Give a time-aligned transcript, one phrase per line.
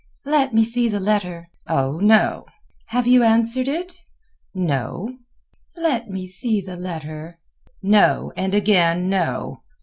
[0.25, 2.47] "Let me see the letter." "Oh, no."
[2.87, 3.97] "Have you answered it?"
[4.51, 5.15] "No."
[5.77, 7.37] "Let me see the letter."
[7.83, 9.61] "No, and again, no."